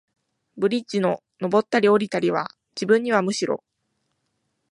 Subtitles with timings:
[0.57, 3.63] ブリッジの上ったり降りたりは、自分にはむしろ、